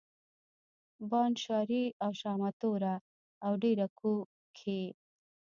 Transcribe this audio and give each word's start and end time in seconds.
بانډ 1.09 1.35
شاري 1.45 1.83
او 2.03 2.11
شامتوره 2.21 2.95
او 3.45 3.51
ډېره 3.63 3.87
کو 3.99 4.13
کښي 4.57 4.83